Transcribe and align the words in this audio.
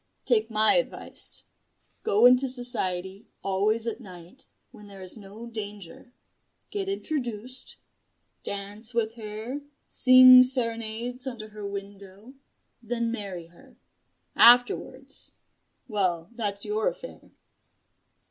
Take 0.25 0.49
my 0.49 0.73
advice 0.77 1.43
go 2.01 2.25
into 2.25 2.47
society, 2.47 3.27
always 3.43 3.85
at 3.85 4.01
night, 4.01 4.47
when 4.71 4.87
there 4.87 5.03
is 5.03 5.15
no 5.15 5.45
danger; 5.45 6.11
get 6.71 6.89
introduced; 6.89 7.77
dance 8.41 8.95
with 8.95 9.13
her; 9.13 9.59
sing 9.87 10.41
serenades 10.41 11.27
under 11.27 11.49
her 11.49 11.67
window; 11.67 12.33
then 12.81 13.11
marry 13.11 13.45
her. 13.49 13.77
Afterwards 14.35 15.33
well, 15.87 16.29
that's 16.33 16.65
your 16.65 16.87
affair." 16.87 17.29